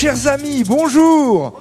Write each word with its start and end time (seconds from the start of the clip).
Chers 0.00 0.28
amis, 0.28 0.64
bonjour. 0.64 1.60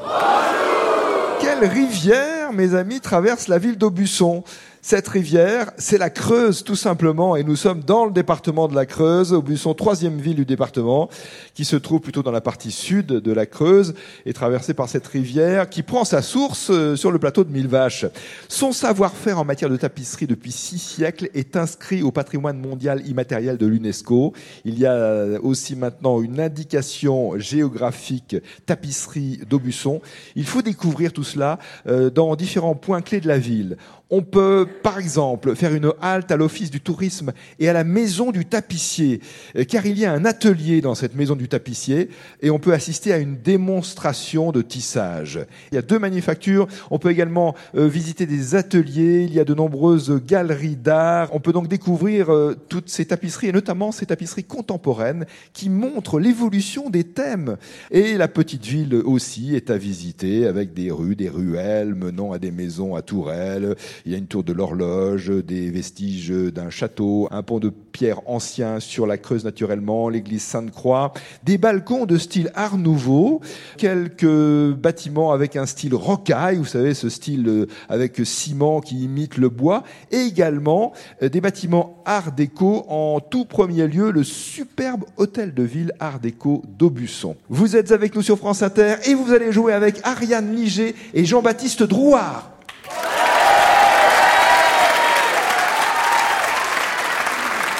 Quelle 1.42 1.70
rivière, 1.70 2.54
mes 2.54 2.74
amis, 2.74 3.02
traverse 3.02 3.50
la 3.50 3.58
ville 3.58 3.78
d'Aubusson? 3.78 4.46
Cette 4.82 5.08
rivière, 5.08 5.72
c'est 5.78 5.98
la 5.98 6.10
Creuse 6.10 6.64
tout 6.64 6.76
simplement, 6.76 7.36
et 7.36 7.44
nous 7.44 7.56
sommes 7.56 7.82
dans 7.82 8.06
le 8.06 8.12
département 8.12 8.68
de 8.68 8.76
la 8.76 8.86
Creuse, 8.86 9.34
Aubusson, 9.34 9.74
troisième 9.74 10.20
ville 10.20 10.36
du 10.36 10.46
département, 10.46 11.10
qui 11.54 11.66
se 11.66 11.76
trouve 11.76 12.00
plutôt 12.00 12.24
dans 12.24 12.32
la 12.32 12.42
partie 12.42 12.72
sud 12.72 13.08
de 13.08 13.32
la 13.34 13.46
Creuse, 13.46 13.94
et 14.26 14.34
traversée 14.34 14.74
par 14.74 14.88
cette 14.88 15.06
rivière 15.08 15.70
qui 15.70 15.84
prend 15.84 16.06
sa 16.06 16.22
source 16.22 16.70
euh, 16.70 16.96
sur 16.96 17.12
le 17.12 17.20
plateau 17.20 17.44
de 17.44 17.52
Millevaches. 17.52 18.06
Son 18.48 18.72
savoir-faire 18.72 19.38
en 19.40 19.46
matière 19.46 19.70
de 19.70 19.78
tapisserie 19.78 20.28
depuis 20.28 20.52
six 20.52 20.80
siècles 20.80 21.30
est 21.34 21.58
inscrit 21.58 22.02
au 22.02 22.12
patrimoine 22.12 22.60
mondial 22.60 23.06
immatériel 23.06 23.58
de 23.58 23.66
l'UNESCO. 23.66 24.34
Il 24.66 24.80
y 24.80 24.86
a 24.86 25.40
aussi 25.44 25.76
maintenant 25.76 26.22
une 26.22 26.40
indication 26.40 27.38
géographique 27.38 28.38
tapisserie 28.66 29.42
d'Aubusson. 29.50 30.02
Il 30.36 30.46
faut 30.46 30.62
découvrir 30.62 31.12
tout 31.12 31.24
cela 31.24 31.60
euh, 31.88 32.10
dans 32.10 32.36
différents 32.36 32.76
points 32.76 33.02
clés 33.02 33.20
de 33.22 33.28
la 33.28 33.40
ville. 33.40 33.78
On 34.12 34.24
peut, 34.24 34.68
par 34.84 35.00
exemple, 35.00 35.56
faire 35.56 35.74
une 35.74 35.92
halte 36.02 36.32
à 36.32 36.38
l'Office 36.38 36.72
du 36.72 36.82
tourisme 36.82 37.32
et 37.60 37.70
à 37.70 37.74
la 37.74 37.84
Maison 37.84 38.32
du 38.32 38.46
tapissier, 38.46 39.22
euh, 39.56 39.64
car 39.64 39.86
il 39.86 39.98
y 39.98 40.06
a 40.06 40.14
un 40.14 40.26
atelier 40.26 40.82
dans 40.82 40.96
cette 40.96 41.16
Maison 41.16 41.36
du 41.36 41.48
tapissier 41.48 42.10
et 42.42 42.50
on 42.50 42.60
peut 42.60 42.74
assister 42.74 43.14
à 43.14 43.18
une 43.18 43.38
démonstration 43.38 44.52
de 44.52 44.62
tissage. 44.62 45.40
Il 45.72 45.76
y 45.76 45.78
a 45.78 45.82
deux 45.82 46.00
manufactures. 46.00 46.68
On 46.92 47.00
peut 47.00 47.12
également 47.12 47.56
euh, 47.76 47.88
visiter 47.88 48.26
des 48.26 48.56
ateliers. 48.56 49.24
Il 49.24 49.34
y 49.34 49.40
a 49.40 49.46
de 49.46 49.54
nombreuses 49.54 50.22
galeries 50.26 50.76
d'art. 50.76 51.30
On 51.34 51.40
peut 51.40 51.54
donc 51.54 51.68
découvrir 51.68 52.30
euh, 52.30 52.56
toutes 52.70 52.90
ces 52.90 53.06
tapisseries 53.06 53.48
et 53.48 53.52
notamment 53.52 53.92
ces 53.92 54.06
tapisseries 54.06 54.44
contemporaines 54.44 55.26
qui 55.54 55.70
montrent 55.70 56.20
l'évolution 56.20 56.90
des 56.90 57.04
thèmes. 57.04 57.58
Et 57.92 58.18
la 58.18 58.28
petite 58.28 58.66
ville 58.66 58.96
aussi 58.96 59.56
est 59.56 59.70
à 59.70 59.78
visiter 59.78 60.46
avec 60.46 60.74
des 60.74 60.92
rues, 60.92 61.16
des 61.16 61.30
ruelles 61.30 61.96
menant 61.96 62.32
à 62.32 62.40
des 62.40 62.52
maisons 62.52 62.96
à 62.96 63.02
tourelles 63.02 63.76
il 64.06 64.12
y 64.12 64.16
a 64.16 64.18
une 64.18 64.28
tour 64.28 64.44
de 64.44 64.54
l'horloge, 64.60 65.30
des 65.30 65.70
vestiges 65.70 66.32
d'un 66.32 66.70
château, 66.70 67.30
un 67.32 67.44
pont 67.44 67.60
de 67.60 67.70
pierre 67.70 68.20
ancien 68.26 68.82
sur 68.82 69.08
la 69.08 69.18
Creuse 69.18 69.46
naturellement, 69.46 70.10
l'église 70.10 70.44
Sainte-Croix, 70.44 71.14
des 71.46 71.58
balcons 71.58 72.06
de 72.06 72.18
style 72.18 72.52
Art 72.56 72.78
Nouveau, 72.78 73.40
quelques 73.78 74.74
bâtiments 74.74 75.32
avec 75.32 75.56
un 75.56 75.66
style 75.66 75.96
rocaille, 75.96 76.58
vous 76.58 76.66
savez, 76.66 76.94
ce 76.94 77.08
style 77.08 77.48
euh, 77.48 77.68
avec 77.88 78.20
ciment 78.26 78.82
qui 78.82 79.02
imite 79.02 79.38
le 79.38 79.48
bois, 79.48 79.86
et 80.12 80.18
également 80.18 80.92
euh, 81.24 81.30
des 81.30 81.40
bâtiments 81.40 82.04
Art 82.04 82.34
déco, 82.34 82.86
en 82.90 83.22
tout 83.22 83.46
premier 83.46 83.88
lieu 83.88 84.12
le 84.12 84.26
superbe 84.26 85.06
hôtel 85.16 85.54
de 85.54 85.64
ville 85.64 85.94
Art 86.02 86.20
déco 86.20 86.64
d'Aubusson. 86.78 87.38
Vous 87.48 87.78
êtes 87.78 87.94
avec 87.94 88.14
nous 88.14 88.24
sur 88.24 88.38
France 88.38 88.62
Inter 88.62 88.96
et 89.06 89.14
vous 89.14 89.32
allez 89.32 89.54
jouer 89.54 89.72
avec 89.72 90.02
Ariane 90.04 90.54
Liger 90.54 90.96
et 91.14 91.24
Jean-Baptiste 91.24 91.84
Drouard. 91.84 92.59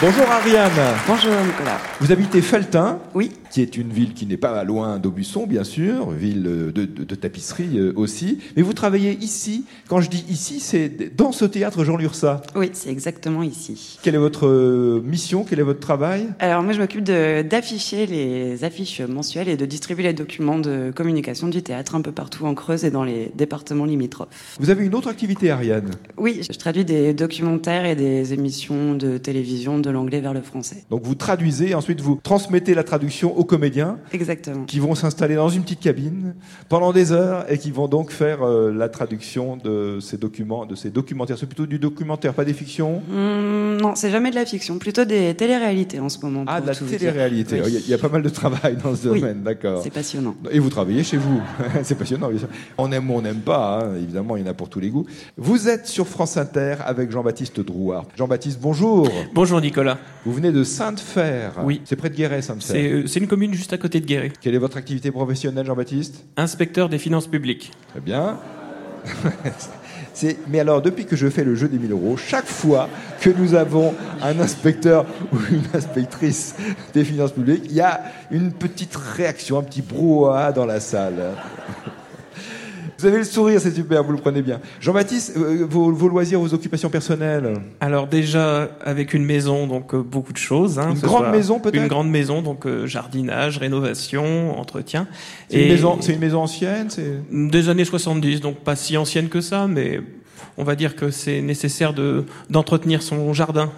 Bonjour 0.02 0.32
Ariane. 0.32 0.72
Bonjour 1.06 1.34
Nicolas. 1.46 1.78
Vous 2.00 2.10
habitez 2.12 2.42
Feltin 2.42 3.00
Oui. 3.14 3.34
Qui 3.52 3.62
est 3.62 3.78
une 3.78 3.90
ville 3.90 4.14
qui 4.14 4.26
n'est 4.26 4.38
pas 4.38 4.64
loin 4.64 5.00
d'Aubusson, 5.00 5.48
bien 5.48 5.64
sûr, 5.64 6.12
ville 6.12 6.44
de, 6.44 7.16
tapisserie 7.16 7.78
euh, 7.78 7.94
aussi. 7.96 8.40
Mais 8.56 8.62
vous 8.62 8.74
travaillez 8.74 9.18
ici. 9.22 9.66
Quand 9.88 10.02
je 10.02 10.10
dis 10.10 10.24
ici, 10.30 10.60
c'est 10.60 11.16
dans 11.16 11.32
ce 11.32 11.46
théâtre 11.46 11.84
Jean 11.84 11.98
Lursa. 11.98 12.42
Oui, 12.56 12.70
c'est 12.74 12.90
exactement 12.90 13.44
ici. 13.44 13.98
Quelle 14.04 14.16
est 14.16 14.20
votre 14.20 14.48
euh, 14.48 15.02
mission? 15.04 15.44
Quel 15.48 15.60
est 15.60 15.64
votre 15.64 15.80
travail? 15.80 16.28
Alors 16.40 16.62
moi, 16.64 16.74
je 16.74 16.80
m'occupe 16.80 17.04
d'afficher 17.04 18.06
les 18.06 18.64
affiches 18.64 19.02
mensuelles 19.02 19.50
et 19.50 19.58
de 19.58 19.66
distribuer 19.66 20.04
les 20.04 20.14
documents 20.14 20.60
de 20.60 20.92
communication 20.96 21.48
du 21.48 21.64
théâtre 21.64 21.96
un 21.96 22.02
peu 22.02 22.12
partout 22.12 22.46
en 22.46 22.54
Creuse 22.54 22.86
et 22.86 22.92
dans 22.92 23.04
les 23.04 23.32
départements 23.36 23.86
limitrophes. 23.86 24.58
Vous 24.60 24.70
avez 24.70 24.86
une 24.86 24.96
autre 24.96 25.08
activité, 25.08 25.50
Ariane? 25.50 25.92
Oui, 26.18 26.42
je 26.50 26.58
traduis 26.58 26.86
des 26.86 27.14
documentaires 27.14 27.86
et 27.86 27.96
des 27.96 28.34
émissions 28.34 28.96
de 28.96 29.18
télévision 29.18 29.80
de 29.80 29.90
l'anglais 29.90 30.22
vers 30.22 30.34
le 30.34 30.42
français. 30.42 30.84
Donc 30.90 31.04
vous 31.04 31.16
traduisez, 31.16 31.74
ensuite 31.74 32.02
vous 32.02 32.20
transmettez 32.22 32.74
la 32.74 32.84
traduction 32.84 33.39
aux 33.40 33.46
comédiens. 33.46 33.98
Exactement. 34.12 34.66
Qui 34.66 34.80
vont 34.80 34.96
s'installer 34.96 35.36
dans 35.36 35.48
une 35.48 35.64
petite 35.64 35.80
cabine 35.80 36.36
pendant 36.68 36.92
des 36.92 37.14
heures 37.14 37.50
et 37.50 37.58
qui 37.58 37.72
vont 37.72 37.88
donc 37.88 38.12
faire 38.12 38.44
euh, 38.44 38.74
la 38.74 38.90
traduction 38.90 39.56
de 39.56 40.00
ces 40.02 40.18
documents, 40.18 40.66
de 40.66 40.76
ces 40.76 40.90
documentaires. 40.90 41.38
C'est 41.40 41.46
plutôt 41.46 41.66
du 41.66 41.80
documentaire, 41.80 42.34
pas 42.34 42.44
des 42.44 42.54
fictions? 42.54 43.02
Mmh, 43.08 43.78
Non, 43.82 43.96
c'est 43.96 44.12
jamais 44.12 44.30
de 44.30 44.36
la 44.36 44.46
fiction, 44.46 44.78
plutôt 44.78 45.06
des 45.06 45.34
téléréalités 45.36 46.02
en 46.02 46.10
ce 46.10 46.20
moment. 46.20 46.44
Ah, 46.48 46.60
de 46.60 46.68
la 46.68 46.76
télé-réalité. 46.76 47.62
Il 47.66 47.90
y, 47.90 47.94
a 47.94 47.98
pas 47.98 48.10
mal 48.10 48.22
de 48.24 48.30
travail 48.30 48.76
dans 48.84 48.94
ce 48.94 49.04
domaine, 49.04 49.42
d'accord. 49.42 49.82
C'est 49.84 49.94
passionnant. 49.94 50.36
Et 50.52 50.60
vous 50.60 50.70
travaillez 50.70 51.04
chez 51.04 51.18
vous. 51.18 51.42
c'est 51.84 51.98
passionnant, 51.98 52.28
bien 52.28 52.40
sûr. 52.40 52.50
On 52.78 52.92
aime 52.92 53.10
ou 53.10 53.14
on 53.14 53.22
n'aime 53.22 53.40
pas, 53.40 53.86
hein. 53.86 53.96
évidemment, 53.96 54.36
il 54.36 54.44
y 54.44 54.46
en 54.46 54.52
a 54.52 54.54
pour 54.54 54.68
tous 54.68 54.82
les 54.82 54.90
goûts. 54.90 55.06
Vous 55.38 55.70
êtes 55.70 55.88
sur 55.88 56.08
France 56.08 56.36
Inter 56.36 56.76
avec 56.86 57.10
Jean-Baptiste 57.10 57.62
Drouard. 57.62 58.06
Jean-Baptiste, 58.18 58.60
bonjour. 58.62 59.10
Bonjour 59.34 59.62
Nicolas. 59.62 59.98
Vous 60.26 60.34
venez 60.34 60.52
de 60.52 60.66
Sainte-Fer. 60.66 61.54
Oui. 61.64 61.82
C'est 61.86 61.96
près 61.96 62.10
de 62.10 62.16
Guéret, 62.16 62.42
Sainte-Fer. 62.42 62.76
Euh, 62.76 63.08
c'est 63.08 63.20
une 63.20 63.29
commune 63.30 63.54
juste 63.54 63.72
à 63.72 63.78
côté 63.78 64.02
de 64.02 64.06
Guéret. 64.06 64.34
Quelle 64.42 64.56
est 64.56 64.60
votre 64.60 64.76
activité 64.76 65.12
professionnelle, 65.12 65.66
Jean-Baptiste? 65.66 66.26
Inspecteur 66.36 66.90
des 66.90 66.98
finances 66.98 67.28
publiques. 67.28 67.72
Très 67.92 68.02
bien. 68.02 68.38
Mais 70.50 70.60
alors, 70.60 70.82
depuis 70.82 71.06
que 71.06 71.16
je 71.16 71.30
fais 71.30 71.46
le 71.46 71.56
jeu 71.56 71.70
des 71.70 71.78
1000 71.78 71.92
euros, 71.92 72.18
chaque 72.18 72.48
fois 72.48 72.90
que 73.22 73.30
nous 73.30 73.54
avons 73.54 73.94
un 74.22 74.38
inspecteur 74.40 75.06
ou 75.32 75.38
une 75.50 75.64
inspectrice 75.74 76.56
des 76.94 77.06
finances 77.06 77.32
publiques, 77.32 77.64
il 77.66 77.74
y 77.74 77.82
a 77.82 78.02
une 78.32 78.52
petite 78.52 78.96
réaction, 78.96 79.60
un 79.60 79.64
petit 79.64 79.82
brouhaha 79.82 80.52
dans 80.52 80.66
la 80.66 80.82
salle. 80.82 81.36
Vous 83.00 83.06
avez 83.06 83.20
le 83.20 83.24
sourire, 83.24 83.62
c'est 83.62 83.74
super, 83.74 84.04
vous 84.04 84.12
le 84.12 84.18
prenez 84.18 84.42
bien. 84.42 84.60
Jean-Baptiste, 84.82 85.38
euh, 85.38 85.66
vos, 85.70 85.90
loisirs, 86.10 86.38
vos 86.38 86.54
occupations 86.54 86.90
personnelles? 86.90 87.54
Alors 87.80 88.08
déjà, 88.08 88.70
avec 88.84 89.14
une 89.14 89.24
maison, 89.24 89.68
donc 89.68 89.94
euh, 89.94 90.02
beaucoup 90.02 90.34
de 90.34 90.38
choses. 90.38 90.78
Hein, 90.80 90.92
une 90.92 91.00
grande 91.00 91.32
maison 91.32 91.62
peut-être? 91.62 91.82
Une 91.82 91.88
grande 91.88 92.10
maison, 92.10 92.42
donc 92.42 92.66
euh, 92.66 92.88
jardinage, 92.88 93.58
rénovation, 93.58 94.60
entretien. 94.60 95.08
C'est 95.48 95.62
une, 95.62 95.70
maison, 95.70 95.98
une 95.98 96.20
maison 96.20 96.42
ancienne 96.42 96.90
Des 97.32 97.70
années 97.70 97.86
70, 97.86 98.42
donc 98.42 98.58
pas 98.58 98.76
si 98.76 98.98
ancienne 98.98 99.30
que 99.30 99.40
ça, 99.40 99.66
mais 99.68 100.02
on 100.60 100.66
va 100.66 100.76
dire 100.76 100.96
que 100.98 101.10
c'est 101.10 101.42
nécessaire 101.42 101.94
de 101.94 102.26
d'entretenir 102.50 103.02
son 103.02 103.34
jardin. 103.34 103.72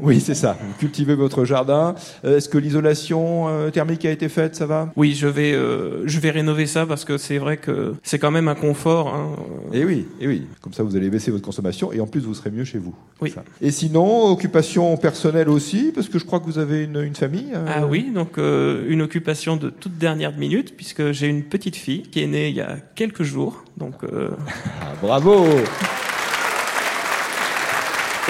Oui, 0.00 0.20
c'est 0.20 0.36
ça. 0.36 0.56
Cultiver 0.78 1.16
votre 1.16 1.44
jardin. 1.44 1.96
Euh, 2.24 2.36
est-ce 2.36 2.48
que 2.48 2.58
l'isolation 2.58 3.48
euh, 3.48 3.70
thermique 3.70 4.04
a 4.04 4.10
été 4.12 4.28
faite 4.28 4.54
Ça 4.54 4.66
va? 4.66 4.92
Oui, 4.94 5.14
je 5.14 5.26
vais 5.26 5.52
euh, 5.52 6.06
je 6.06 6.20
vais 6.20 6.30
rénover 6.30 6.66
ça 6.66 6.86
parce 6.86 7.04
que 7.04 7.18
c'est 7.18 7.38
vrai 7.38 7.56
que 7.56 7.94
c'est 8.04 8.20
quand 8.20 8.30
même 8.30 8.46
un 8.46 8.54
confort. 8.54 9.08
Hein. 9.08 9.34
Et 9.72 9.80
eh 9.80 9.84
oui, 9.84 10.06
et 10.20 10.24
eh 10.24 10.28
oui. 10.28 10.46
Comme 10.60 10.72
ça, 10.72 10.84
vous 10.84 10.94
allez 10.94 11.10
baisser 11.10 11.32
votre 11.32 11.44
consommation 11.44 11.92
et 11.92 12.00
en 12.00 12.06
plus, 12.06 12.20
vous 12.20 12.34
serez 12.34 12.52
mieux 12.52 12.64
chez 12.64 12.78
vous. 12.78 12.94
Oui. 13.20 13.34
Et 13.60 13.72
sinon, 13.72 14.30
occupation 14.30 14.96
personnelle 14.96 15.48
aussi, 15.48 15.90
parce 15.92 16.08
que 16.08 16.20
je 16.20 16.24
crois 16.24 16.38
que 16.38 16.44
vous 16.44 16.58
avez 16.60 16.84
une, 16.84 17.16
famille. 17.16 17.52
Ah 17.66 17.84
oui, 17.84 18.12
donc 18.14 18.38
une 18.38 19.02
occupation 19.02 19.56
de 19.56 19.70
toute 19.70 19.98
dernière 19.98 20.36
minute, 20.36 20.76
puisque 20.76 21.10
j'ai 21.10 21.26
une 21.26 21.42
petite 21.42 21.74
fille 21.74 22.02
qui 22.02 22.22
est 22.22 22.28
née 22.28 22.50
il 22.50 22.54
y 22.54 22.60
a 22.60 22.76
quelques 22.94 23.24
jours. 23.24 23.64
Donc. 23.76 23.94
Ah, 24.04 24.92
bravo. 25.02 25.46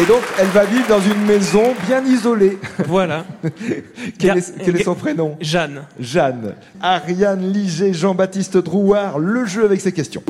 Et 0.00 0.06
donc, 0.06 0.22
elle 0.38 0.46
va 0.48 0.64
vivre 0.64 0.86
dans 0.86 1.00
une 1.00 1.24
maison 1.26 1.74
bien 1.88 2.04
isolée. 2.04 2.56
Voilà. 2.86 3.26
quel, 4.18 4.38
est, 4.38 4.84
son 4.84 4.94
prénom 4.94 5.36
Jeanne. 5.40 5.86
Jeanne. 5.98 6.54
Ariane 6.80 7.52
Liger, 7.52 7.92
Jean-Baptiste 7.92 8.58
Drouard, 8.58 9.18
le 9.18 9.44
jeu 9.44 9.64
avec 9.64 9.80
ses 9.80 9.90
questions. 9.90 10.22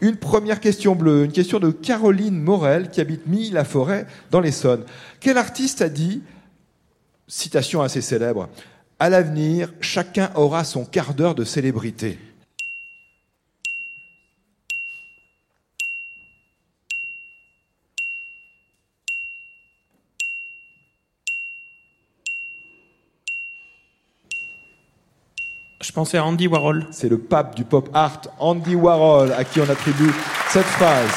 Une 0.00 0.16
première 0.16 0.60
question 0.60 0.94
bleue, 0.94 1.26
une 1.26 1.32
question 1.32 1.58
de 1.58 1.70
Caroline 1.70 2.40
Morel 2.40 2.88
qui 2.88 3.02
habite 3.02 3.26
Milly-la-Forêt 3.26 4.06
dans 4.30 4.40
l'Essonne. 4.40 4.84
Quel 5.20 5.36
artiste 5.36 5.82
a 5.82 5.90
dit, 5.90 6.22
citation 7.28 7.82
assez 7.82 8.00
célèbre, 8.00 8.48
À 8.98 9.10
l'avenir, 9.10 9.74
chacun 9.82 10.30
aura 10.34 10.64
son 10.64 10.86
quart 10.86 11.12
d'heure 11.12 11.34
de 11.34 11.44
célébrité 11.44 12.18
Je 25.82 25.92
pensais 25.92 26.18
à 26.18 26.24
Andy 26.26 26.46
Warhol. 26.46 26.86
C'est 26.90 27.08
le 27.08 27.16
pape 27.16 27.54
du 27.56 27.64
pop 27.64 27.88
art, 27.94 28.20
Andy 28.38 28.74
Warhol, 28.74 29.32
à 29.32 29.44
qui 29.44 29.60
on 29.60 29.68
attribue 29.70 30.12
cette 30.50 30.66
phrase. 30.66 31.08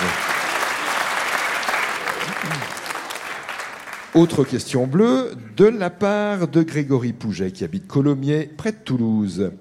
Autre 4.16 4.46
question 4.46 4.88
bleue, 4.88 5.34
de 5.58 5.66
la 5.66 5.90
part 5.90 6.48
de 6.48 6.64
Grégory 6.64 7.12
Pouget, 7.12 7.52
qui 7.52 7.66
habite 7.66 7.88
Colomiers, 7.88 8.46
près 8.46 8.72
de 8.72 8.78
Toulouse. 8.78 9.52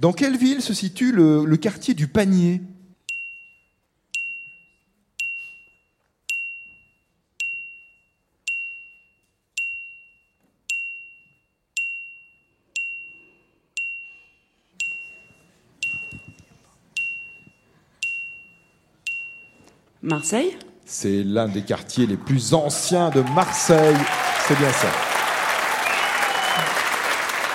Dans 0.00 0.14
quelle 0.14 0.38
ville 0.38 0.62
se 0.62 0.72
situe 0.72 1.12
le, 1.12 1.44
le 1.44 1.56
quartier 1.58 1.92
du 1.92 2.06
Panier? 2.06 2.62
Marseille 20.06 20.56
C'est 20.84 21.24
l'un 21.24 21.48
des 21.48 21.62
quartiers 21.62 22.06
les 22.06 22.16
plus 22.16 22.54
anciens 22.54 23.10
de 23.10 23.22
Marseille. 23.34 23.96
C'est 24.46 24.56
bien 24.56 24.70
ça. 24.70 24.86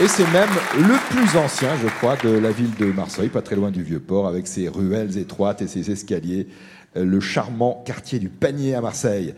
Et 0.01 0.07
c'est 0.09 0.29
même 0.33 0.49
le 0.77 0.95
plus 1.11 1.37
ancien, 1.37 1.69
je 1.81 1.87
crois, 1.87 2.17
de 2.17 2.29
la 2.29 2.51
ville 2.51 2.75
de 2.75 2.91
Marseille, 2.91 3.29
pas 3.29 3.41
très 3.41 3.55
loin 3.55 3.71
du 3.71 3.83
Vieux-Port, 3.83 4.27
avec 4.27 4.47
ses 4.47 4.67
ruelles 4.67 5.17
étroites 5.17 5.61
et 5.61 5.67
ses 5.67 5.91
escaliers. 5.91 6.47
Euh, 6.97 7.05
le 7.05 7.21
charmant 7.21 7.83
quartier 7.85 8.19
du 8.19 8.27
Panier 8.27 8.75
à 8.75 8.81
Marseille. 8.81 9.33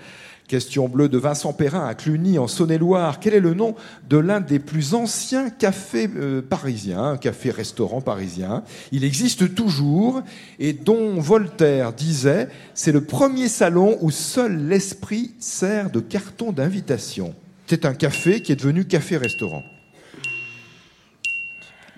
Question 0.47 0.89
bleue 0.89 1.09
de 1.09 1.17
Vincent 1.17 1.53
Perrin 1.53 1.87
à 1.87 1.95
Cluny, 1.95 2.37
en 2.37 2.47
Saône-et-Loire. 2.47 3.19
Quel 3.19 3.33
est 3.33 3.39
le 3.39 3.53
nom 3.53 3.75
de 4.09 4.17
l'un 4.17 4.41
des 4.41 4.59
plus 4.59 4.93
anciens 4.93 5.49
cafés 5.49 6.09
euh, 6.15 6.41
parisiens, 6.41 7.03
un 7.03 7.17
café-restaurant 7.17 8.01
parisien? 8.01 8.63
Il 8.91 9.03
existe 9.05 9.55
toujours 9.55 10.21
et 10.59 10.73
dont 10.73 11.19
Voltaire 11.19 11.93
disait 11.93 12.49
c'est 12.73 12.91
le 12.91 13.03
premier 13.03 13.47
salon 13.47 13.97
où 14.01 14.11
seul 14.11 14.67
l'esprit 14.67 15.31
sert 15.39 15.89
de 15.89 16.01
carton 16.01 16.51
d'invitation. 16.51 17.33
C'est 17.67 17.85
un 17.85 17.93
café 17.93 18.41
qui 18.41 18.51
est 18.51 18.57
devenu 18.57 18.85
café-restaurant. 18.85 19.63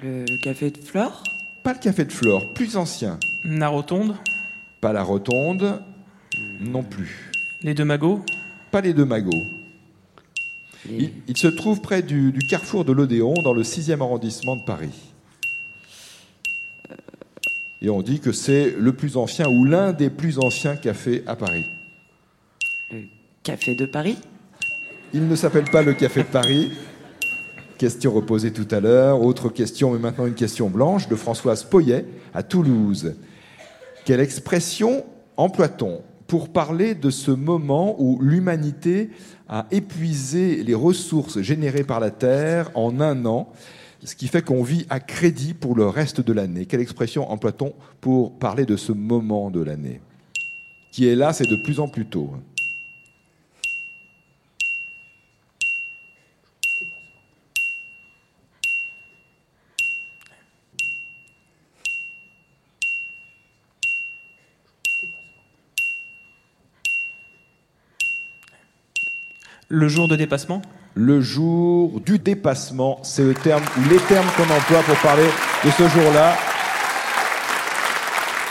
Le 0.04 0.26
café 0.44 0.70
de 0.70 0.78
Flore? 0.78 1.24
Pas 1.64 1.74
le 1.74 1.80
café 1.80 2.06
de 2.06 2.12
Flore, 2.12 2.54
plus 2.54 2.78
ancien. 2.78 3.18
La 3.44 3.70
Rotonde? 3.70 4.16
Pas 4.82 4.94
la 4.94 5.02
Rotonde, 5.02 5.82
non 6.62 6.84
plus. 6.84 7.32
Les 7.66 7.74
deux 7.74 7.84
magots 7.84 8.22
Pas 8.70 8.82
les 8.82 8.94
deux 8.94 9.06
magots. 9.06 9.44
Il, 10.88 11.10
il 11.28 11.36
se 11.36 11.48
trouve 11.48 11.82
près 11.82 12.04
du, 12.04 12.32
du 12.32 12.46
carrefour 12.46 12.86
de 12.86 12.92
l'Odéon, 12.92 13.34
dans 13.44 13.54
le 13.54 13.64
6e 13.64 14.02
arrondissement 14.02 14.56
de 14.56 14.62
Paris. 14.62 14.94
Et 17.82 17.90
on 17.90 18.04
dit 18.04 18.20
que 18.20 18.32
c'est 18.32 18.76
le 18.78 18.94
plus 18.94 19.18
ancien 19.18 19.50
ou 19.50 19.66
l'un 19.66 19.94
des 19.94 20.12
plus 20.12 20.38
anciens 20.38 20.76
cafés 20.76 21.24
à 21.26 21.36
Paris. 21.36 21.66
Le 22.92 23.06
café 23.42 23.74
de 23.74 23.88
Paris? 23.88 24.20
Il 25.12 25.28
ne 25.28 25.36
s'appelle 25.36 25.66
pas 25.72 25.82
le 25.82 25.94
Café 25.94 26.22
de 26.22 26.28
Paris. 26.28 26.72
Question 27.80 28.14
reposée 28.14 28.54
tout 28.54 28.68
à 28.70 28.80
l'heure. 28.80 29.24
Autre 29.24 29.50
question, 29.50 29.92
mais 29.92 29.98
maintenant 29.98 30.28
une 30.28 30.36
question 30.36 30.70
blanche 30.70 31.08
de 31.08 31.16
Françoise 31.16 31.64
Poyet 31.64 32.06
à 32.32 32.44
Toulouse. 32.44 33.16
Quelle 34.06 34.20
expression 34.20 35.04
emploie-t-on? 35.36 36.04
Pour 36.28 36.50
parler 36.50 36.96
de 36.96 37.10
ce 37.10 37.32
moment 37.32 37.96
où 38.00 38.20
l'humanité 38.22 39.10
a 39.48 39.68
épuisé 39.72 40.64
les 40.64 40.74
ressources 40.74 41.42
générées 41.42 41.84
par 41.84 42.00
la 42.00 42.12
Terre 42.12 42.72
en 42.74 43.00
un 43.00 43.26
an, 43.26 43.52
ce 44.04 44.16
qui 44.16 44.28
fait 44.28 44.42
qu'on 44.42 44.64
vit 44.64 44.86
à 44.90 45.00
crédit 45.00 45.54
pour 45.54 45.76
le 45.76 45.88
reste 45.88 46.22
de 46.22 46.34
l'année 46.34 46.66
Quelle 46.66 46.82
expression 46.82 47.30
emploie-t-on 47.32 47.74
pour 48.02 48.38
parler 48.38 48.66
de 48.66 48.76
ce 48.76 48.92
moment 48.92 49.50
de 49.50 49.62
l'année? 49.62 50.02
Qui 50.92 51.08
est 51.08 51.16
là, 51.16 51.34
c'est 51.34 51.48
de 51.48 51.58
plus 51.64 51.80
en 51.80 51.88
plus 51.88 52.06
tôt. 52.06 52.32
Le 69.68 69.88
jour 69.88 70.08
de 70.08 70.16
dépassement 70.16 70.62
Le 70.94 71.22
jour 71.22 72.00
du 72.02 72.20
dépassement, 72.20 73.00
c'est 73.02 73.24
le 73.24 73.34
terme 73.34 73.64
ou 73.80 73.90
les 73.90 73.98
termes 73.98 74.28
qu'on 74.38 74.44
emploie 74.44 74.84
pour 74.84 74.96
parler 74.98 75.26
de 75.64 75.72
ce 75.72 75.88
jour-là. 75.90 76.36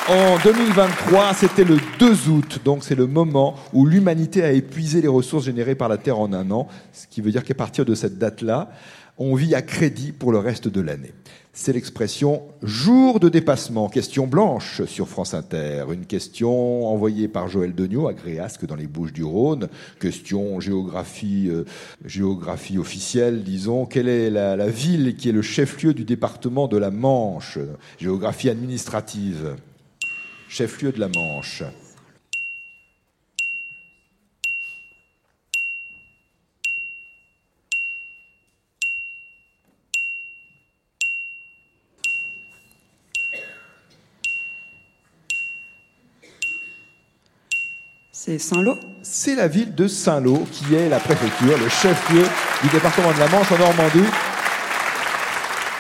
En 0.09 0.39
2023, 0.43 1.35
c'était 1.35 1.63
le 1.63 1.79
2 2.01 2.29
août, 2.29 2.59
donc 2.65 2.83
c'est 2.83 2.97
le 2.97 3.07
moment 3.07 3.55
où 3.73 3.87
l'humanité 3.87 4.43
a 4.43 4.51
épuisé 4.51 5.01
les 5.01 5.09
ressources 5.09 5.45
générées 5.45 5.77
par 5.77 5.89
la 5.89 5.99
Terre 5.99 6.19
en 6.19 6.33
un 6.33 6.51
an, 6.51 6.67
ce 6.93 7.07
qui 7.07 7.21
veut 7.21 7.31
dire 7.31 7.45
qu'à 7.45 7.55
partir 7.55 7.85
de 7.85 7.95
cette 7.95 8.19
date-là, 8.19 8.71
on 9.19 9.35
vit 9.35 9.55
à 9.55 9.63
crédit 9.63 10.13
pour 10.13 10.33
le 10.33 10.39
reste 10.39 10.69
de 10.69 10.81
l'année. 10.81 11.13
C'est 11.57 11.73
l'expression 11.73 12.43
jour 12.65 13.21
de 13.21 13.29
dépassement, 13.29 13.89
question 13.89 14.27
blanche 14.27 14.83
sur 14.87 15.09
France 15.09 15.35
Inter. 15.35 15.85
Une 15.93 16.05
question 16.05 16.89
envoyée 16.89 17.29
par 17.29 17.47
Joël 17.47 17.77
Degnaud 17.77 18.09
à 18.09 18.13
Gréasque 18.13 18.67
dans 18.67 18.75
les 18.75 18.89
Bouches 18.89 19.13
du 19.13 19.23
Rhône. 19.23 19.69
Question 20.01 20.59
géographie, 20.59 21.49
euh, 21.49 21.65
géographie 22.05 22.77
officielle, 22.77 23.45
disons. 23.45 23.87
Quelle 23.87 24.09
est 24.09 24.31
la, 24.31 24.57
la 24.57 24.69
ville 24.69 25.15
qui 25.15 25.29
est 25.29 25.33
le 25.33 25.43
chef-lieu 25.43 25.95
du 25.95 26.05
département 26.05 26.67
de 26.67 26.77
la 26.77 26.91
Manche? 26.91 27.59
Géographie 28.01 28.51
administrative. 28.51 29.55
Chef-lieu 30.49 30.91
de 30.91 30.99
la 30.99 31.09
Manche. 31.09 31.63
C'est 48.17 48.39
Saint-Lô 48.39 48.79
c'est 49.03 49.35
la 49.35 49.49
ville 49.49 49.75
de 49.75 49.89
Saint-Lô 49.89 50.47
qui 50.53 50.73
est 50.77 50.89
la 50.89 51.01
préfecture, 51.01 51.59
le 51.59 51.69
chef-lieu 51.69 52.23
du 52.63 52.69
département 52.69 53.13
de 53.13 53.19
la 53.19 53.29
Manche 53.29 53.51
en 53.51 53.59
Normandie. 53.59 54.09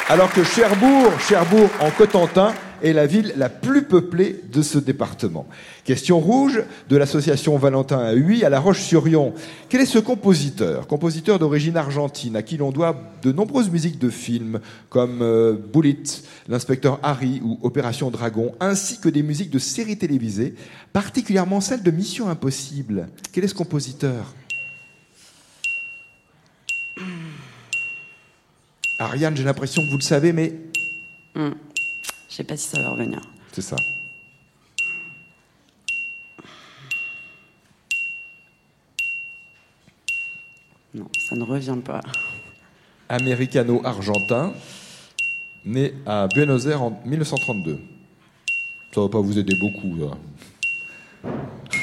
Alors 0.08 0.32
que 0.32 0.42
Cherbourg, 0.42 1.12
Cherbourg 1.20 1.70
en 1.78 1.90
Cotentin, 1.92 2.52
est 2.84 2.92
la 2.92 3.06
ville 3.06 3.32
la 3.36 3.48
plus 3.48 3.84
peuplée 3.84 4.40
de 4.52 4.62
ce 4.62 4.78
département. 4.78 5.46
Question 5.84 6.20
rouge 6.20 6.62
de 6.88 6.96
l'association 6.96 7.56
Valentin 7.56 7.98
à 7.98 8.14
Huy 8.14 8.44
à 8.44 8.48
La 8.48 8.60
Roche-sur-Yon. 8.60 9.34
Quel 9.68 9.80
est 9.80 9.86
ce 9.86 9.98
compositeur 9.98 10.86
Compositeur 10.86 11.38
d'origine 11.38 11.76
argentine 11.76 12.36
à 12.36 12.42
qui 12.42 12.56
l'on 12.56 12.70
doit 12.70 12.96
de 13.22 13.32
nombreuses 13.32 13.70
musiques 13.70 13.98
de 13.98 14.10
films 14.10 14.60
comme 14.90 15.22
euh, 15.22 15.54
Bullet, 15.72 16.02
L'inspecteur 16.48 17.00
Harry 17.02 17.40
ou 17.42 17.58
Opération 17.62 18.10
Dragon, 18.10 18.54
ainsi 18.60 19.00
que 19.00 19.08
des 19.08 19.22
musiques 19.22 19.50
de 19.50 19.58
séries 19.58 19.98
télévisées, 19.98 20.54
particulièrement 20.92 21.60
celles 21.60 21.82
de 21.82 21.90
Mission 21.90 22.28
Impossible? 22.28 23.08
Quel 23.32 23.44
est 23.44 23.48
ce 23.48 23.54
compositeur? 23.54 24.34
Ariane, 29.00 29.36
j'ai 29.36 29.42
l'impression 29.42 29.82
que 29.82 29.90
vous 29.90 29.98
le 29.98 30.02
savez, 30.02 30.32
mais 30.32 30.52
Hmm. 31.34 31.50
Je 32.34 32.38
sais 32.38 32.42
pas 32.44 32.56
si 32.56 32.66
ça 32.66 32.82
va 32.82 32.88
revenir. 32.88 33.20
c'est 33.52 33.62
ça. 33.62 33.76
Non, 40.92 41.06
ça 41.28 41.36
ne 41.36 41.44
revient 41.44 41.78
pas. 41.84 42.00
américano-argentin, 43.08 44.52
né 45.64 45.94
à 46.06 46.26
Buenos 46.26 46.66
Aires 46.66 46.82
en 46.82 47.00
1932. 47.04 47.78
Ça 48.92 49.02
va 49.02 49.08
pas 49.08 49.20
vous 49.20 49.38
aider 49.38 49.54
beaucoup. 49.54 49.96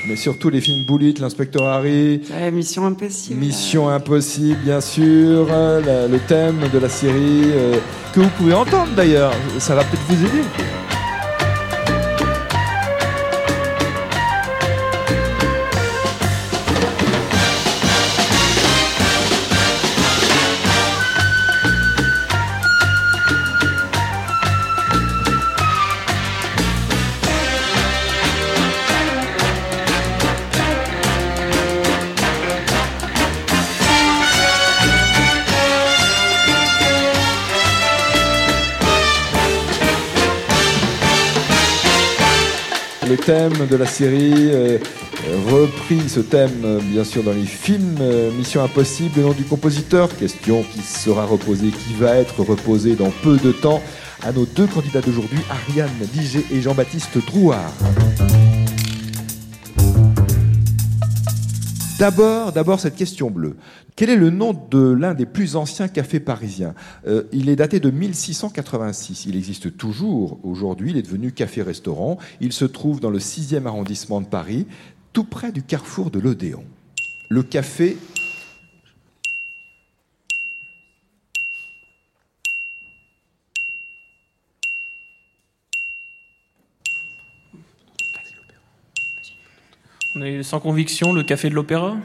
Mais 0.08 0.16
surtout 0.16 0.50
les 0.50 0.62
films 0.62 0.84
Bullet, 0.84 1.14
l'inspecteur 1.20 1.64
Harry, 1.68 2.22
Ouais, 2.32 2.50
mission 2.52 2.86
impossible. 2.86 3.40
Mission 3.40 3.88
Impossible, 3.90 4.58
bien 4.64 4.82
sûr, 4.82 5.46
la- 5.48 6.08
le 6.08 6.20
thème 6.28 6.58
de 6.74 6.80
la 6.80 6.90
série 6.90 7.44
euh, 7.54 7.76
que 8.14 8.20
vous 8.22 8.30
pouvez 8.38 8.54
entendre 8.54 8.92
d'ailleurs. 8.96 9.32
Ça 9.60 9.76
va 9.76 9.84
peut-être 9.84 10.04
vous 10.10 10.26
aider. 10.26 10.44
Le 43.12 43.18
thème 43.18 43.68
de 43.70 43.76
la 43.76 43.86
série, 43.86 44.52
euh, 44.54 44.78
repris 45.50 46.08
ce 46.08 46.22
thème 46.22 46.62
euh, 46.64 46.80
bien 46.80 47.04
sûr 47.04 47.24
dans 47.24 47.34
les 47.34 47.44
films 47.44 47.98
euh, 48.00 48.32
Mission 48.32 48.64
Impossible, 48.64 49.12
le 49.18 49.24
nom 49.24 49.32
du 49.34 49.44
compositeur, 49.44 50.08
question 50.16 50.64
qui 50.64 50.82
sera 50.82 51.26
reposée, 51.26 51.72
qui 51.72 51.94
va 52.00 52.16
être 52.16 52.42
reposée 52.42 52.96
dans 52.96 53.12
peu 53.22 53.36
de 53.36 53.52
temps 53.52 53.82
à 54.24 54.32
nos 54.32 54.46
deux 54.46 54.66
candidats 54.66 55.02
d'aujourd'hui, 55.02 55.40
Ariane 55.50 55.90
Digé 56.14 56.46
et 56.54 56.62
Jean-Baptiste 56.62 57.18
Drouard. 57.28 57.74
D'abord, 62.02 62.52
d'abord 62.52 62.80
cette 62.80 62.96
question 62.96 63.30
bleue. 63.30 63.58
Quel 63.96 64.10
est 64.10 64.16
le 64.16 64.32
nom 64.32 64.60
de 64.72 64.80
l'un 64.80 65.14
des 65.14 65.28
plus 65.28 65.56
anciens 65.56 65.88
cafés 65.88 66.20
parisiens? 66.20 66.74
Euh, 67.06 67.26
Il 67.32 67.48
est 67.48 67.56
daté 67.56 67.80
de 67.80 67.92
1686. 67.92 69.28
Il 69.28 69.36
existe 69.36 69.78
toujours 69.78 70.40
aujourd'hui. 70.42 70.90
Il 70.90 70.98
est 70.98 71.04
devenu 71.04 71.32
café-restaurant. 71.32 72.18
Il 72.40 72.54
se 72.54 72.66
trouve 72.66 73.02
dans 73.02 73.12
le 73.12 73.20
6e 73.20 73.68
arrondissement 73.68 74.20
de 74.20 74.26
Paris, 74.26 74.66
tout 75.14 75.26
près 75.26 75.52
du 75.52 75.62
carrefour 75.62 76.10
de 76.10 76.20
l'Odéon. 76.20 76.64
Le 77.30 77.44
café 77.44 77.98
On 90.14 90.22
est 90.22 90.44
sans 90.44 90.60
conviction, 90.60 91.14
le 91.14 91.24
café 91.24 91.50
de 91.50 91.56
l'opéra 91.56 91.96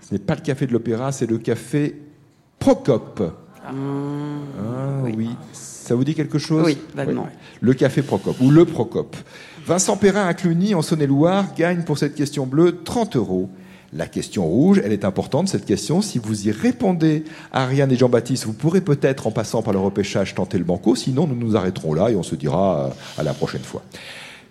Ce 0.00 0.12
n'est 0.12 0.18
pas 0.18 0.34
le 0.34 0.40
café 0.40 0.66
de 0.66 0.72
l'Opéra, 0.72 1.12
c'est 1.12 1.26
le 1.26 1.38
café 1.38 1.96
Procope. 2.58 3.22
Ah 3.64 3.72
oui. 5.16 5.30
Ça 5.52 5.94
vous 5.94 6.02
dit 6.02 6.14
quelque 6.14 6.38
chose 6.38 6.64
Oui, 6.64 6.78
vaguement. 6.94 7.28
Le 7.60 7.74
café 7.74 8.02
Procope, 8.02 8.40
ou 8.40 8.50
le 8.50 8.64
Procope. 8.64 9.16
Vincent 9.64 9.96
Perrin 9.96 10.26
à 10.26 10.34
Cluny, 10.34 10.74
en 10.74 10.82
Saône-et-Loire, 10.82 11.54
gagne 11.56 11.84
pour 11.84 11.98
cette 11.98 12.16
question 12.16 12.46
bleue 12.46 12.82
30 12.82 13.14
euros. 13.14 13.48
La 13.92 14.06
question 14.06 14.44
rouge, 14.44 14.80
elle 14.84 14.92
est 14.92 15.04
importante, 15.04 15.48
cette 15.48 15.66
question. 15.66 16.02
Si 16.02 16.18
vous 16.18 16.48
y 16.48 16.50
répondez, 16.50 17.24
Ariane 17.52 17.92
et 17.92 17.96
Jean-Baptiste, 17.96 18.46
vous 18.46 18.54
pourrez 18.54 18.80
peut-être, 18.80 19.26
en 19.26 19.30
passant 19.30 19.62
par 19.62 19.72
le 19.72 19.78
repêchage, 19.78 20.34
tenter 20.34 20.58
le 20.58 20.64
banco. 20.64 20.96
Sinon, 20.96 21.28
nous 21.28 21.36
nous 21.36 21.56
arrêterons 21.56 21.92
là 21.94 22.10
et 22.10 22.16
on 22.16 22.22
se 22.22 22.34
dira 22.34 22.86
euh, 22.86 23.20
à 23.20 23.22
la 23.22 23.34
prochaine 23.34 23.62
fois. 23.62 23.82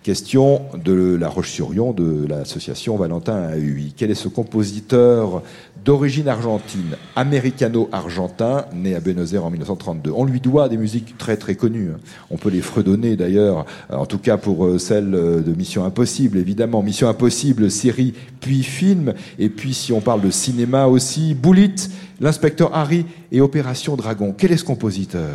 Question 0.02 0.62
de 0.84 1.14
La 1.14 1.28
Roche-sur-Yon 1.28 1.92
de 1.92 2.26
l'association 2.28 2.96
Valentin 2.96 3.50
AUI. 3.52 3.94
Quel 3.96 4.10
est 4.10 4.16
ce 4.16 4.26
compositeur 4.26 5.44
d'origine 5.84 6.26
argentine, 6.26 6.96
américano-argentin, 7.14 8.64
né 8.74 8.96
à 8.96 9.00
Buenos 9.00 9.32
Aires 9.32 9.44
en 9.44 9.50
1932 9.50 10.10
On 10.10 10.24
lui 10.24 10.40
doit 10.40 10.68
des 10.68 10.76
musiques 10.76 11.16
très 11.18 11.36
très 11.36 11.54
connues. 11.54 11.90
On 12.30 12.36
peut 12.36 12.50
les 12.50 12.62
fredonner 12.62 13.14
d'ailleurs, 13.14 13.64
en 13.90 14.04
tout 14.04 14.18
cas 14.18 14.38
pour 14.38 14.66
euh, 14.66 14.78
celle 14.78 15.12
de 15.12 15.54
Mission 15.56 15.84
Impossible, 15.84 16.36
évidemment. 16.36 16.82
Mission 16.82 17.08
Impossible, 17.08 17.70
série, 17.70 18.12
puis 18.40 18.64
film. 18.64 19.14
Et 19.38 19.50
puis 19.50 19.72
si 19.72 19.92
on 19.92 20.00
parle 20.00 20.22
de 20.22 20.32
cinéma 20.32 20.86
aussi, 20.86 21.34
Bullitt, 21.34 21.90
l'inspecteur 22.20 22.74
Harry 22.74 23.06
et 23.30 23.40
Opération 23.40 23.94
Dragon. 23.94 24.34
Quel 24.36 24.50
est 24.50 24.56
ce 24.56 24.64
compositeur 24.64 25.30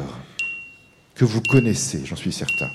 que 1.15 1.23
vous 1.23 1.41
connaissez, 1.49 2.01
j'en 2.05 2.17
suis 2.17 2.33
certain 2.33 2.67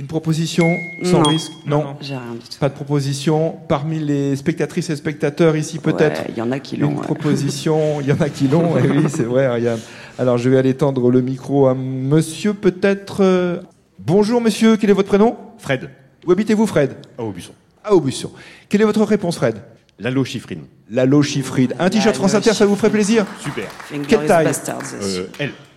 Une 0.00 0.06
proposition 0.06 0.78
sans 1.04 1.18
Non. 1.20 1.28
risque 1.28 1.52
Non. 1.66 1.84
J'ai 2.00 2.14
rien 2.14 2.32
du 2.32 2.38
tout. 2.38 2.56
Pas 2.58 2.70
de 2.70 2.74
proposition. 2.74 3.56
Parmi 3.68 3.98
les 3.98 4.34
spectatrices 4.34 4.88
et 4.88 4.96
spectateurs 4.96 5.56
ici, 5.56 5.78
peut-être 5.78 6.22
Ouais, 6.22 6.26
Il 6.30 6.38
y 6.38 6.40
en 6.40 6.50
a 6.52 6.58
qui 6.58 6.78
l'ont. 6.78 6.88
une 6.92 6.96
ouais. 6.96 7.02
proposition. 7.02 8.00
Il 8.00 8.06
y 8.06 8.12
en 8.12 8.16
a 8.22 8.30
qui 8.30 8.48
l'ont. 8.48 8.78
Et 8.82 8.88
oui, 8.88 9.04
c'est 9.14 9.24
vrai, 9.24 9.44
Ariane. 9.44 9.78
Alors, 10.18 10.38
je 10.38 10.48
vais 10.48 10.56
aller 10.56 10.72
tendre 10.72 11.10
le 11.10 11.20
micro 11.20 11.66
à 11.66 11.74
monsieur, 11.74 12.54
peut-être. 12.54 13.18
euh, 13.22 13.60
Bonjour, 13.98 14.40
monsieur. 14.40 14.78
Quel 14.78 14.88
est 14.88 14.94
votre 14.94 15.08
prénom? 15.08 15.36
Fred, 15.58 15.90
Où 16.26 16.32
habitez-vous, 16.32 16.66
Fred? 16.66 16.94
À 17.18 17.22
Aubusson. 17.22 17.52
À 17.84 17.92
Aubusson. 17.92 18.30
Quelle 18.70 18.80
est 18.80 18.84
votre 18.86 19.04
réponse, 19.04 19.36
Fred? 19.36 19.56
Lalo 19.98 20.24
Chiffrine. 20.24 20.62
La 20.90 21.04
Chifride. 21.20 21.74
Un 21.78 21.90
t-shirt 21.90 22.16
France 22.16 22.34
Inter, 22.34 22.54
ça 22.54 22.64
vous 22.64 22.74
ferait 22.74 22.88
plaisir? 22.88 23.26
Super. 23.38 23.66
Quelle 24.08 24.24
taille? 24.24 24.46
Bastards. 24.46 24.80
Euh. 25.02 25.26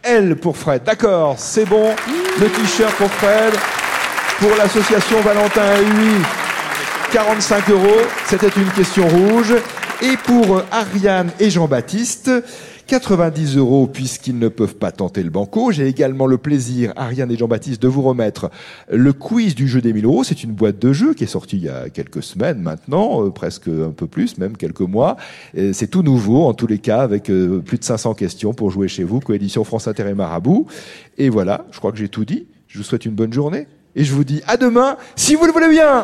L 0.01 0.37
pour 0.37 0.55
Fred. 0.55 0.81
D'accord, 0.85 1.35
c'est 1.37 1.65
bon. 1.65 1.89
Le 2.39 2.47
t-shirt 2.47 2.95
pour 2.95 3.09
Fred. 3.11 3.53
Pour 4.39 4.55
l'association 4.57 5.21
Valentin 5.21 5.77
AUI, 5.79 6.21
45 7.11 7.69
euros. 7.69 8.01
C'était 8.25 8.49
une 8.49 8.69
question 8.71 9.07
rouge. 9.07 9.53
Et 10.01 10.17
pour 10.25 10.61
Ariane 10.71 11.31
et 11.39 11.49
Jean-Baptiste, 11.49 12.29
90 12.87 13.57
euros 13.57 13.87
puisqu'ils 13.87 14.37
ne 14.37 14.49
peuvent 14.49 14.75
pas 14.75 14.91
tenter 14.91 15.23
le 15.23 15.29
banco. 15.29 15.71
J'ai 15.71 15.87
également 15.87 16.25
le 16.25 16.37
plaisir, 16.37 16.91
Ariane 16.95 17.31
et 17.31 17.37
Jean-Baptiste, 17.37 17.81
de 17.81 17.87
vous 17.87 18.01
remettre 18.01 18.51
le 18.91 19.13
quiz 19.13 19.55
du 19.55 19.67
jeu 19.67 19.81
des 19.81 19.93
1000 19.93 20.05
euros. 20.05 20.23
C'est 20.23 20.43
une 20.43 20.51
boîte 20.51 20.79
de 20.79 20.91
jeux 20.91 21.13
qui 21.13 21.23
est 21.23 21.27
sortie 21.27 21.57
il 21.57 21.63
y 21.63 21.69
a 21.69 21.89
quelques 21.89 22.23
semaines 22.23 22.59
maintenant, 22.59 23.25
euh, 23.25 23.29
presque 23.29 23.67
un 23.67 23.91
peu 23.91 24.07
plus, 24.07 24.37
même 24.37 24.57
quelques 24.57 24.81
mois. 24.81 25.15
C'est 25.53 25.89
tout 25.89 26.03
nouveau, 26.03 26.45
en 26.45 26.53
tous 26.53 26.67
les 26.67 26.79
cas, 26.79 27.01
avec 27.01 27.29
euh, 27.29 27.59
plus 27.59 27.77
de 27.77 27.83
500 27.83 28.15
questions 28.15 28.53
pour 28.53 28.71
jouer 28.71 28.87
chez 28.87 29.03
vous, 29.03 29.19
coédition 29.19 29.63
France 29.63 29.87
Inter 29.87 30.09
et 30.09 30.13
Marabout. 30.13 30.67
Et 31.17 31.29
voilà, 31.29 31.65
je 31.71 31.79
crois 31.79 31.91
que 31.91 31.97
j'ai 31.97 32.09
tout 32.09 32.25
dit. 32.25 32.47
Je 32.67 32.79
vous 32.79 32.83
souhaite 32.83 33.05
une 33.05 33.13
bonne 33.13 33.31
journée. 33.31 33.67
Et 33.95 34.03
je 34.03 34.13
vous 34.13 34.23
dis 34.23 34.41
à 34.47 34.57
demain, 34.57 34.97
si 35.15 35.35
vous 35.35 35.45
le 35.45 35.51
voulez 35.51 35.69
bien. 35.69 36.01